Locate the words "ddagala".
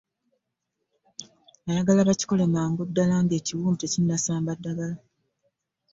4.57-4.97